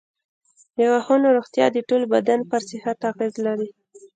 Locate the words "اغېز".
3.11-3.33